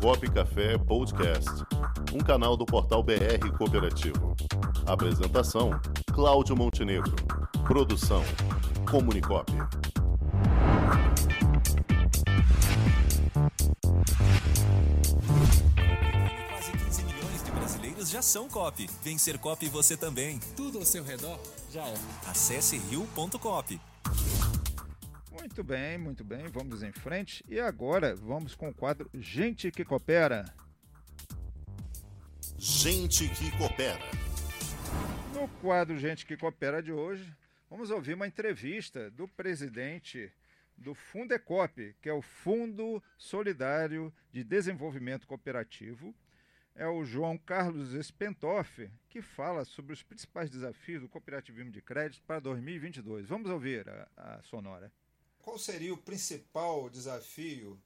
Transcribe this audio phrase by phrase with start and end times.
[0.00, 1.50] Cop Café Podcast,
[2.12, 4.36] um canal do portal BR Cooperativo.
[4.86, 5.70] Apresentação:
[6.12, 7.14] Cláudio Montenegro.
[7.66, 8.22] Produção:
[8.90, 9.50] Comunicop.
[16.48, 18.88] Quase 15 milhões de brasileiros já são COP.
[19.02, 20.38] Vem ser COP você também.
[20.56, 21.38] Tudo ao seu redor
[21.72, 21.94] já é.
[22.28, 23.80] Acesse rio.cop.
[25.44, 27.44] Muito bem, muito bem, vamos em frente.
[27.46, 30.46] E agora vamos com o quadro Gente que Coopera.
[32.56, 34.00] Gente que coopera.
[35.34, 37.30] No quadro Gente que Coopera de hoje,
[37.68, 40.32] vamos ouvir uma entrevista do presidente
[40.78, 46.14] do Fundecop, que é o Fundo Solidário de Desenvolvimento Cooperativo.
[46.74, 52.22] É o João Carlos Spentoff, que fala sobre os principais desafios do cooperativismo de crédito
[52.22, 53.28] para 2022.
[53.28, 54.90] Vamos ouvir a, a sonora.
[55.44, 57.78] Qual seria o principal desafio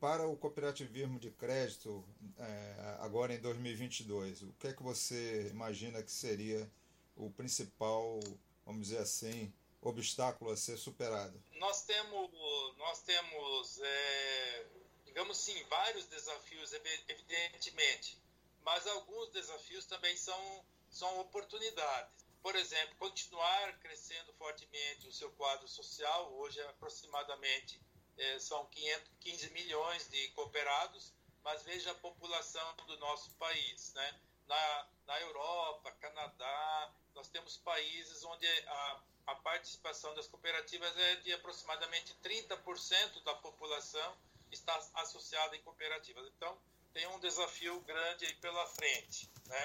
[0.00, 2.04] para o cooperativismo de crédito
[2.36, 4.42] é, agora em 2022?
[4.42, 6.68] O que é que você imagina que seria
[7.14, 8.18] o principal,
[8.66, 11.40] vamos dizer assim, obstáculo a ser superado?
[11.52, 12.32] Nós temos,
[12.76, 14.66] nós temos, é,
[15.06, 18.18] digamos assim, vários desafios, evidentemente,
[18.64, 25.68] mas alguns desafios também são, são oportunidades por exemplo, continuar crescendo fortemente o seu quadro
[25.68, 27.80] social, hoje aproximadamente
[28.16, 33.92] é, são 515 milhões de cooperados, mas veja a população do nosso país.
[33.94, 34.20] Né?
[34.46, 41.32] Na, na Europa, Canadá, nós temos países onde a, a participação das cooperativas é de
[41.32, 44.16] aproximadamente 30% da população
[44.50, 46.26] está associada em cooperativas.
[46.36, 46.58] Então,
[46.92, 49.30] tem um desafio grande aí pela frente.
[49.46, 49.64] Né?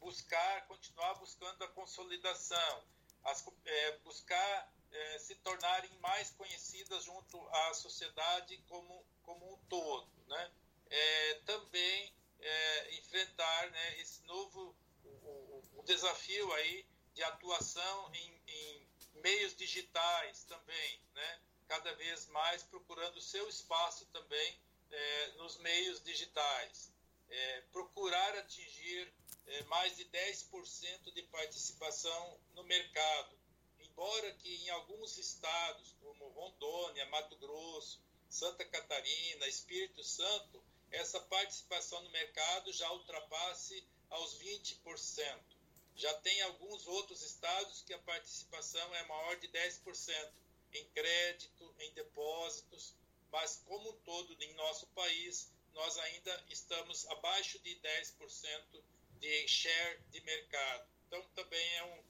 [0.00, 2.84] Buscar, continuar buscando a consolidação,
[3.24, 10.08] as, é, buscar é, se tornarem mais conhecidas junto à sociedade como, como um todo.
[10.26, 10.52] Né?
[10.88, 14.74] É, também é, enfrentar né, esse novo
[15.04, 18.88] o, o, desafio aí de atuação em, em
[19.22, 21.40] meios digitais também, né?
[21.68, 26.92] cada vez mais procurando seu espaço também é, nos meios digitais.
[27.28, 29.12] É, procurar atingir
[29.46, 33.38] é, mais de 10% de participação no mercado.
[33.80, 42.02] Embora que em alguns estados, como Rondônia, Mato Grosso, Santa Catarina, Espírito Santo, essa participação
[42.02, 45.56] no mercado já ultrapasse aos 20%.
[45.94, 50.32] Já tem alguns outros estados que a participação é maior de 10%
[50.74, 52.94] em crédito, em depósitos,
[53.32, 58.82] mas como um todo em nosso país, nós ainda estamos abaixo de 10%
[59.20, 60.88] de share de mercado.
[61.06, 62.04] Então, também é um,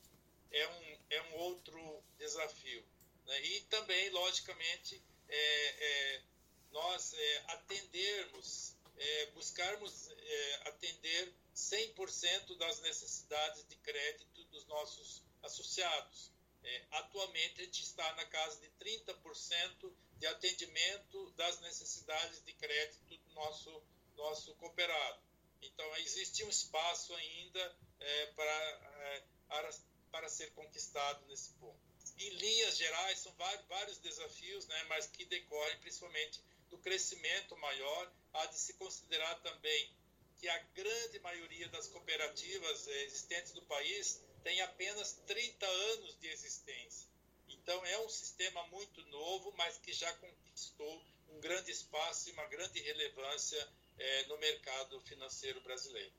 [0.50, 2.84] é um, é um outro desafio.
[3.26, 3.40] Né?
[3.42, 6.22] E também, logicamente, é, é,
[6.70, 16.30] nós é, atendermos, é, buscarmos é, atender 100% das necessidades de crédito dos nossos associados.
[16.62, 23.16] É, atualmente, a gente está na casa de 30% de atendimento das necessidades de crédito
[23.16, 23.82] do nosso,
[24.16, 25.25] nosso cooperado.
[25.62, 29.70] Então, existe um espaço ainda é, para, é, para,
[30.10, 31.78] para ser conquistado nesse ponto.
[32.18, 36.40] Em linhas gerais, são vários, vários desafios, né, mas que decorrem principalmente
[36.70, 38.12] do crescimento maior.
[38.32, 39.94] Há de se considerar também
[40.38, 46.28] que a grande maioria das cooperativas é, existentes do país tem apenas 30 anos de
[46.28, 47.08] existência.
[47.48, 52.46] Então, é um sistema muito novo, mas que já conquistou um grande espaço e uma
[52.46, 53.68] grande relevância
[53.98, 56.12] é, no mercado financeiro brasileiro.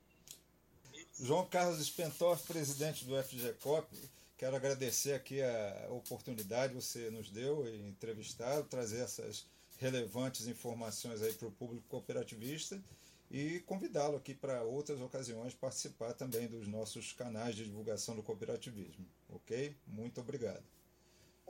[1.19, 3.87] João Carlos Spentoff, presidente do FGCOP,
[4.37, 9.45] quero agradecer aqui a oportunidade que você nos deu em entrevistar, trazer essas
[9.77, 12.81] relevantes informações aí para o público cooperativista
[13.29, 19.05] e convidá-lo aqui para outras ocasiões participar também dos nossos canais de divulgação do cooperativismo.
[19.29, 19.75] Ok?
[19.85, 20.63] Muito obrigado.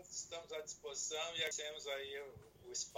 [0.10, 2.20] Estamos à disposição e agradecemos aí
[2.66, 2.98] o espaço